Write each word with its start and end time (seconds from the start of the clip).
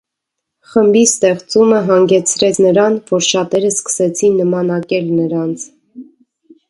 Խմբի 0.69 1.03
ստեղծումը 1.09 1.81
հանգեցրեց 1.89 2.59
նրան, 2.67 2.97
որ 3.13 3.27
շատերը 3.29 3.71
սկսեցին 3.75 4.41
նմանակել 4.43 5.09
նրանց։ 5.21 5.69